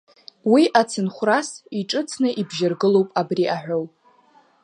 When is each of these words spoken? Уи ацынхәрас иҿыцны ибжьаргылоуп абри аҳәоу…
Уи 0.51 0.63
ацынхәрас 0.81 1.49
иҿыцны 1.79 2.29
ибжьаргылоуп 2.41 3.09
абри 3.21 3.45
аҳәоу… 3.55 3.83